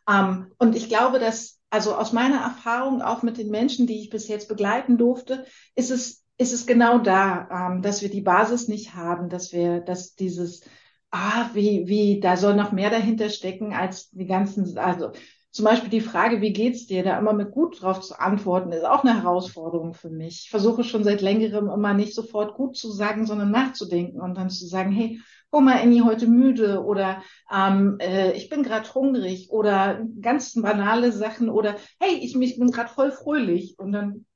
[0.09, 4.11] Ähm, und ich glaube, dass also aus meiner Erfahrung auch mit den Menschen, die ich
[4.11, 8.67] bis jetzt begleiten durfte, ist es ist es genau da, ähm, dass wir die Basis
[8.67, 10.63] nicht haben, dass wir, dass dieses
[11.11, 15.11] ah, wie, wie, da soll noch mehr dahinter stecken als die ganzen, also
[15.53, 18.85] zum Beispiel die Frage, wie geht's dir, da immer mit gut drauf zu antworten, ist
[18.85, 20.43] auch eine Herausforderung für mich.
[20.45, 24.49] Ich versuche schon seit längerem immer nicht sofort gut zu sagen, sondern nachzudenken und dann
[24.49, 27.23] zu sagen, hey, guck mal, Annie, heute müde oder
[27.53, 32.71] ähm, äh, ich bin gerade hungrig oder ganz banale Sachen oder hey, ich, ich bin
[32.71, 34.27] gerade voll fröhlich und dann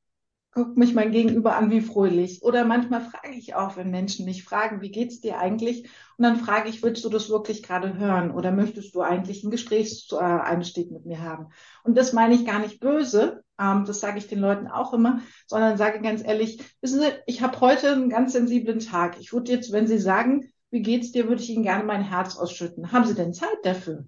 [0.55, 2.43] guckt mich mein Gegenüber an wie fröhlich.
[2.43, 5.89] Oder manchmal frage ich auch, wenn Menschen mich fragen, wie geht's dir eigentlich?
[6.17, 8.31] Und dann frage ich, willst du das wirklich gerade hören?
[8.31, 11.49] Oder möchtest du eigentlich einen Gesprächseinstieg mit mir haben?
[11.83, 13.43] Und das meine ich gar nicht böse.
[13.59, 17.43] Ähm, das sage ich den Leuten auch immer, sondern sage ganz ehrlich, wissen Sie, ich
[17.43, 19.19] habe heute einen ganz sensiblen Tag.
[19.21, 22.37] Ich würde jetzt, wenn Sie sagen, wie geht's dir, würde ich Ihnen gerne mein Herz
[22.37, 22.93] ausschütten.
[22.93, 24.07] Haben Sie denn Zeit dafür?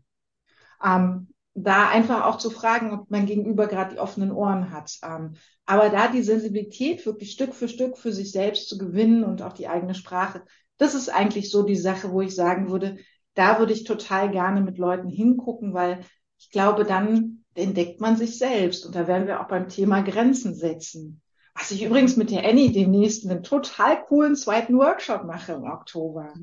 [0.83, 4.99] Ähm, da einfach auch zu fragen, ob mein Gegenüber gerade die offenen Ohren hat.
[5.03, 9.43] Ähm, aber da die Sensibilität wirklich Stück für Stück für sich selbst zu gewinnen und
[9.43, 10.43] auch die eigene Sprache,
[10.77, 12.99] das ist eigentlich so die Sache, wo ich sagen würde,
[13.35, 16.01] da würde ich total gerne mit Leuten hingucken, weil
[16.39, 18.85] ich glaube, dann entdeckt man sich selbst.
[18.85, 21.23] Und da werden wir auch beim Thema Grenzen setzen.
[21.55, 26.35] Was ich übrigens mit der Annie demnächst einen total coolen zweiten Workshop mache im Oktober.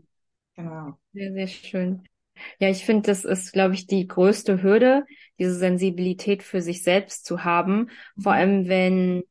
[0.56, 0.97] Genau.
[1.13, 2.04] Sehr, sehr schön.
[2.60, 5.06] Ja, ich finde, das ist, glaube ich, die größte Hürde,
[5.39, 7.89] diese Sensibilität für sich selbst zu haben.
[8.22, 8.38] Vor mhm.
[8.38, 9.24] allem, wenn,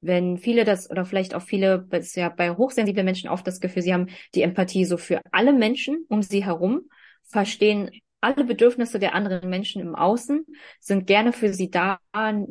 [0.00, 3.60] wenn viele das, oder vielleicht auch viele, das ist ja bei hochsensiblen Menschen oft das
[3.60, 6.88] Gefühl, sie haben die Empathie so für alle Menschen um sie herum,
[7.22, 7.90] verstehen
[8.22, 10.46] alle Bedürfnisse der anderen Menschen im Außen,
[10.78, 11.98] sind gerne für sie da,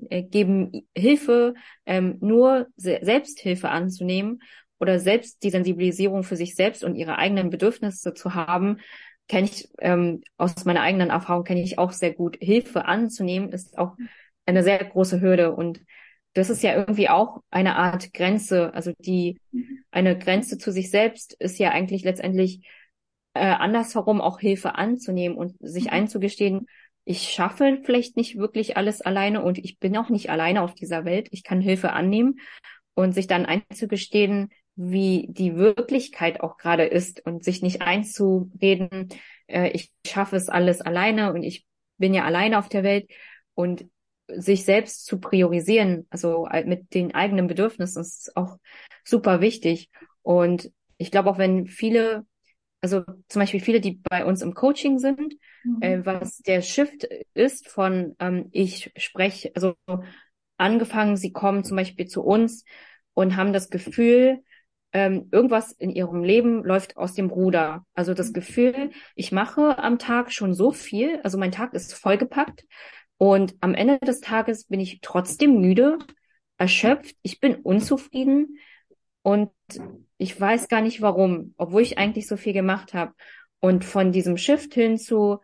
[0.10, 1.54] äh, geben Hilfe,
[1.86, 4.42] ähm, nur Se Selbsthilfe anzunehmen
[4.80, 8.80] oder selbst die Sensibilisierung für sich selbst und ihre eigenen Bedürfnisse zu haben,
[9.32, 12.36] kenne ich ähm, aus meiner eigenen Erfahrung kenne ich auch sehr gut.
[12.41, 13.96] Hilfe anzunehmen ist auch
[14.46, 15.80] eine sehr große Hürde und
[16.34, 18.74] das ist ja irgendwie auch eine Art Grenze.
[18.74, 19.39] Also die
[19.89, 22.67] eine Grenze zu sich selbst ist ja eigentlich letztendlich
[23.34, 25.91] äh, andersherum auch Hilfe anzunehmen und sich mhm.
[25.91, 26.67] einzugestehen,
[27.06, 31.06] ich schaffe vielleicht nicht wirklich alles alleine und ich bin auch nicht alleine auf dieser
[31.06, 31.30] Welt.
[31.32, 32.41] Ich kann Hilfe annehmen
[32.96, 39.10] und sich dann einzugestehen, wie die Wirklichkeit auch gerade ist und sich nicht einzureden,
[39.48, 41.66] äh, ich schaffe es alles alleine und ich
[41.98, 43.10] bin ja alleine auf der Welt
[43.54, 43.86] und
[44.28, 48.58] sich selbst zu priorisieren, also mit den eigenen Bedürfnissen ist auch
[49.04, 49.90] super wichtig.
[50.22, 52.26] Und ich glaube auch, wenn viele,
[52.80, 55.82] also zum Beispiel viele, die bei uns im Coaching sind, mhm.
[55.82, 59.76] äh, was der Shift ist von ähm, ich spreche, also
[60.58, 62.64] angefangen, sie kommen zum Beispiel zu uns
[63.14, 64.44] und haben das Gefühl,
[64.93, 67.86] ähm, irgendwas in ihrem Leben läuft aus dem Ruder.
[67.93, 72.65] Also das Gefühl, ich mache am Tag schon so viel, also mein Tag ist vollgepackt
[73.17, 75.97] und am Ende des Tages bin ich trotzdem müde,
[76.58, 78.58] erschöpft, ich bin unzufrieden
[79.23, 79.51] und
[80.17, 83.13] ich weiß gar nicht warum, obwohl ich eigentlich so viel gemacht habe.
[83.60, 85.39] Und von diesem Shift hin zu,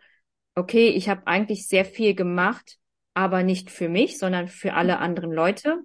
[0.56, 2.78] okay, ich habe eigentlich sehr viel gemacht,
[3.14, 5.80] aber nicht für mich, sondern für alle anderen Leute.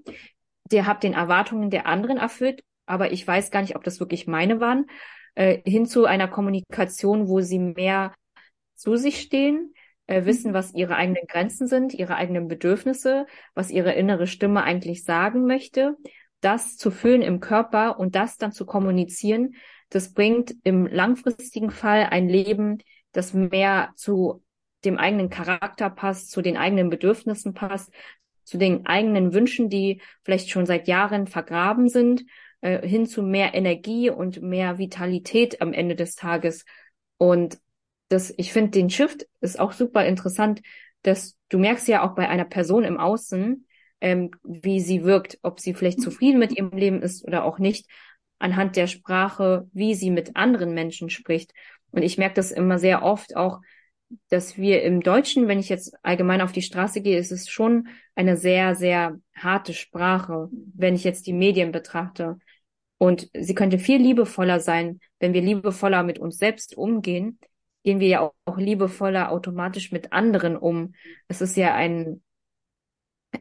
[0.70, 4.26] Der habe den Erwartungen der anderen erfüllt aber ich weiß gar nicht, ob das wirklich
[4.26, 4.86] meine waren,
[5.34, 8.14] äh, hin zu einer Kommunikation, wo sie mehr
[8.74, 9.74] zu sich stehen,
[10.06, 10.54] äh, wissen, mhm.
[10.54, 15.96] was ihre eigenen Grenzen sind, ihre eigenen Bedürfnisse, was ihre innere Stimme eigentlich sagen möchte,
[16.40, 19.54] das zu fühlen im Körper und das dann zu kommunizieren,
[19.90, 22.78] das bringt im langfristigen Fall ein Leben,
[23.12, 24.42] das mehr zu
[24.84, 27.92] dem eigenen Charakter passt, zu den eigenen Bedürfnissen passt,
[28.42, 32.24] zu den eigenen Wünschen, die vielleicht schon seit Jahren vergraben sind
[32.62, 36.64] äh, hin zu mehr Energie und mehr Vitalität am Ende des Tages.
[37.18, 37.58] Und
[38.08, 40.62] das, ich finde, den Shift ist auch super interessant,
[41.02, 43.66] dass du merkst ja auch bei einer Person im Außen,
[44.00, 47.90] ähm, wie sie wirkt, ob sie vielleicht zufrieden mit ihrem Leben ist oder auch nicht,
[48.38, 51.52] anhand der Sprache, wie sie mit anderen Menschen spricht.
[51.90, 53.60] Und ich merke das immer sehr oft auch,
[54.28, 57.88] dass wir im Deutschen, wenn ich jetzt allgemein auf die Straße gehe, ist es schon
[58.14, 62.38] eine sehr, sehr harte Sprache, wenn ich jetzt die Medien betrachte.
[63.02, 67.40] Und sie könnte viel liebevoller sein, wenn wir liebevoller mit uns selbst umgehen,
[67.82, 70.94] gehen wir ja auch, liebevoller automatisch mit anderen um.
[71.26, 72.22] Es ist ja ein,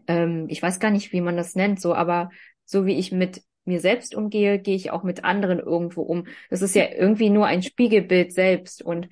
[0.08, 2.32] ähm, ich weiß gar nicht, wie man das nennt, so, aber
[2.66, 6.26] so wie ich mit mir selbst umgehe, gehe ich auch mit anderen irgendwo um.
[6.50, 9.10] Das ist ja irgendwie nur ein Spiegelbild selbst und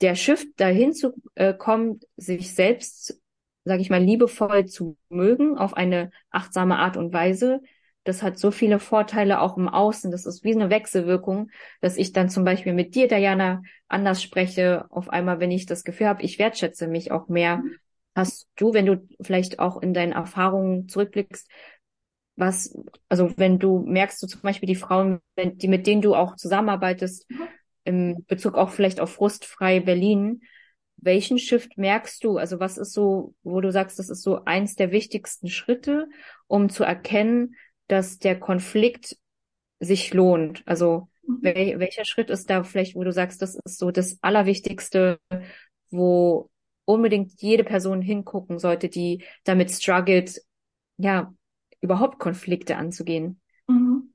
[0.00, 3.20] der Shift dahin zu äh, kommen, sich selbst,
[3.64, 7.60] sage ich mal, liebevoll zu mögen auf eine achtsame Art und Weise,
[8.04, 10.10] das hat so viele Vorteile auch im Außen.
[10.10, 14.86] Das ist wie eine Wechselwirkung, dass ich dann zum Beispiel mit dir, Diana, anders spreche.
[14.90, 17.62] Auf einmal, wenn ich das Gefühl habe, ich wertschätze mich auch mehr.
[18.14, 21.48] Hast du, wenn du vielleicht auch in deinen Erfahrungen zurückblickst,
[22.38, 22.74] was,
[23.08, 26.36] also wenn du merkst, du zum Beispiel die Frauen, wenn, die mit denen du auch
[26.36, 27.48] zusammenarbeitest, mhm.
[27.84, 30.42] im Bezug auch vielleicht auf Frustfrei Berlin.
[30.96, 32.38] Welchen Shift merkst du?
[32.38, 36.08] Also was ist so, wo du sagst, das ist so eins der wichtigsten Schritte,
[36.46, 37.54] um zu erkennen,
[37.88, 39.16] dass der Konflikt
[39.80, 40.62] sich lohnt?
[40.66, 41.38] Also mhm.
[41.42, 45.18] wel welcher Schritt ist da vielleicht, wo du sagst, das ist so das Allerwichtigste,
[45.90, 46.50] wo
[46.84, 50.40] unbedingt jede Person hingucken sollte, die damit struggelt,
[50.96, 51.34] ja,
[51.80, 53.40] überhaupt Konflikte anzugehen?
[53.66, 54.12] Mhm.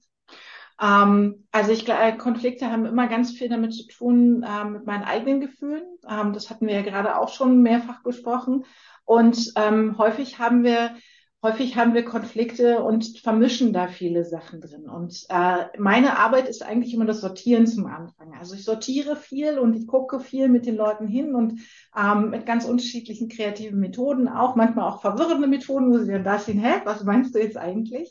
[0.82, 5.04] Ähm, also ich glaube, Konflikte haben immer ganz viel damit zu tun, äh, mit meinen
[5.04, 5.84] eigenen Gefühlen.
[6.10, 8.66] Ähm, das hatten wir ja gerade auch schon mehrfach besprochen.
[9.06, 10.96] Und ähm, häufig haben wir
[11.44, 14.90] häufig haben wir Konflikte und vermischen da viele Sachen drin.
[14.90, 18.34] Und äh, meine Arbeit ist eigentlich immer das Sortieren zum Anfang.
[18.40, 21.60] Also ich sortiere viel und ich gucke viel mit den Leuten hin und
[21.96, 26.40] ähm, mit ganz unterschiedlichen kreativen Methoden, auch manchmal auch verwirrende Methoden, wo sie dann da
[26.40, 28.10] stehen, hä, was meinst du jetzt eigentlich?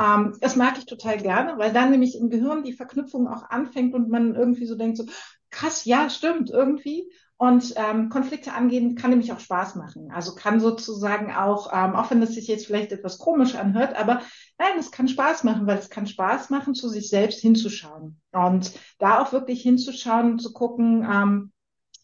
[0.00, 3.92] Ähm, das mag ich total gerne, weil dann nämlich im Gehirn die Verknüpfung auch anfängt
[3.94, 5.04] und man irgendwie so denkt, so
[5.50, 7.10] krass, ja, stimmt, irgendwie.
[7.40, 10.10] Und ähm, Konflikte angehen kann nämlich auch Spaß machen.
[10.10, 14.22] Also kann sozusagen auch, ähm, auch wenn das sich jetzt vielleicht etwas komisch anhört, aber
[14.58, 18.20] nein, es kann Spaß machen, weil es kann Spaß machen, zu sich selbst hinzuschauen.
[18.32, 21.52] Und da auch wirklich hinzuschauen zu gucken, ähm,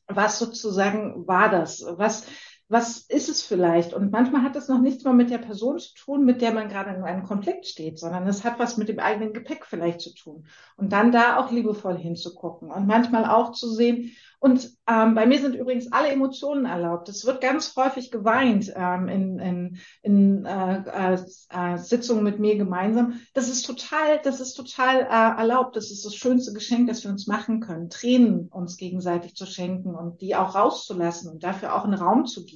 [0.06, 1.84] was sozusagen war das?
[1.96, 2.26] Was,
[2.68, 3.92] was ist es vielleicht?
[3.92, 6.68] Und manchmal hat das noch nichts mal mit der Person zu tun, mit der man
[6.68, 10.14] gerade in einem Konflikt steht, sondern es hat was mit dem eigenen Gepäck vielleicht zu
[10.14, 10.46] tun.
[10.76, 14.12] Und dann da auch liebevoll hinzugucken und manchmal auch zu sehen,
[14.44, 17.08] und ähm, bei mir sind übrigens alle Emotionen erlaubt.
[17.08, 21.16] Es wird ganz häufig geweint ähm, in, in, in äh,
[21.48, 23.22] äh, Sitzungen mit mir gemeinsam.
[23.32, 25.76] Das ist total, das ist total äh, erlaubt.
[25.76, 27.88] Das ist das schönste Geschenk, das wir uns machen können.
[27.88, 32.44] Tränen uns gegenseitig zu schenken und die auch rauszulassen und dafür auch einen Raum zu
[32.44, 32.53] geben.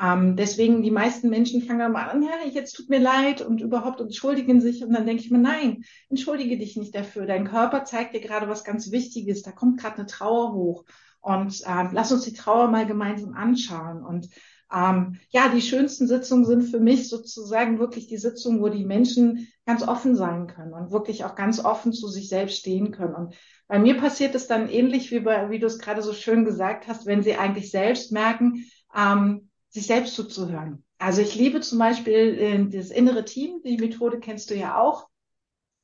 [0.00, 3.60] Ähm, deswegen, die meisten Menschen fangen dann mal an, ja, jetzt tut mir leid und
[3.60, 4.82] überhaupt entschuldigen sich.
[4.82, 7.26] Und dann denke ich mir, nein, entschuldige dich nicht dafür.
[7.26, 9.42] Dein Körper zeigt dir gerade was ganz Wichtiges.
[9.42, 10.84] Da kommt gerade eine Trauer hoch.
[11.20, 14.02] Und äh, lass uns die Trauer mal gemeinsam anschauen.
[14.02, 14.30] Und
[14.72, 19.48] ähm, ja, die schönsten Sitzungen sind für mich sozusagen wirklich die Sitzungen, wo die Menschen
[19.66, 23.14] ganz offen sein können und wirklich auch ganz offen zu sich selbst stehen können.
[23.14, 23.34] Und
[23.66, 26.86] bei mir passiert es dann ähnlich wie bei, wie du es gerade so schön gesagt
[26.86, 30.84] hast, wenn sie eigentlich selbst merken, ähm, sich selbst zuzuhören.
[30.98, 35.08] Also ich liebe zum Beispiel äh, das innere Team, die Methode kennst du ja auch.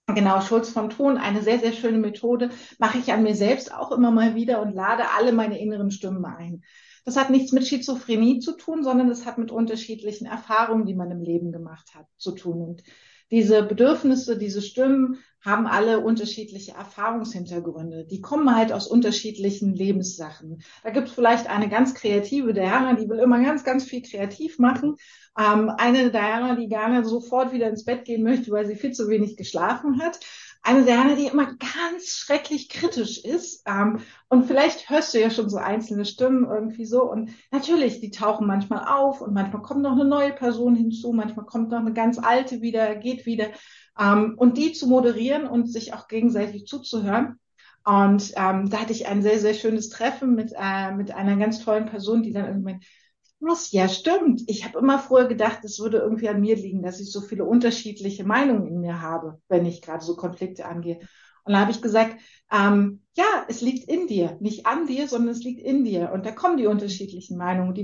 [0.09, 3.91] Genau, Schulz von Thun, eine sehr, sehr schöne Methode, mache ich an mir selbst auch
[3.91, 6.63] immer mal wieder und lade alle meine inneren Stimmen ein.
[7.05, 11.11] Das hat nichts mit Schizophrenie zu tun, sondern es hat mit unterschiedlichen Erfahrungen, die man
[11.11, 12.63] im Leben gemacht hat, zu tun.
[12.63, 12.83] Und
[13.31, 18.05] diese Bedürfnisse, diese Stimmen haben alle unterschiedliche Erfahrungshintergründe.
[18.05, 20.63] Die kommen halt aus unterschiedlichen Lebenssachen.
[20.83, 24.59] Da gibt es vielleicht eine ganz kreative Diana, die will immer ganz, ganz viel kreativ
[24.59, 24.97] machen.
[25.39, 29.09] Ähm, eine Diana, die gerne sofort wieder ins Bett gehen möchte, weil sie viel zu
[29.09, 30.19] wenig geschlafen hat
[30.67, 33.63] eine Diana, die immer ganz schrecklich kritisch ist.
[33.67, 37.09] Ähm, und vielleicht hörst du ja schon so einzelne Stimmen irgendwie so.
[37.11, 41.47] Und natürlich, die tauchen manchmal auf und manchmal kommt noch eine neue Person hinzu, manchmal
[41.47, 43.47] kommt noch eine ganz alte wieder, geht wieder.
[43.99, 47.39] Ähm, und die zu moderieren und sich auch gegenseitig zuzuhören.
[47.85, 51.61] Und ähm, da hatte ich ein sehr, sehr schönes Treffen mit, äh, mit einer ganz
[51.61, 52.81] tollen Person, die dann irgendwann
[53.41, 53.73] was?
[53.73, 54.43] Ja, stimmt.
[54.47, 57.45] Ich habe immer früher gedacht, es würde irgendwie an mir liegen, dass ich so viele
[57.45, 61.01] unterschiedliche Meinungen in mir habe, wenn ich gerade so Konflikte angehe.
[61.45, 62.21] Und da habe ich gesagt,
[62.51, 66.11] ähm, ja, es liegt in dir, nicht an dir, sondern es liegt in dir.
[66.13, 67.69] Und da kommen die unterschiedlichen Meinungen.
[67.69, 67.75] Die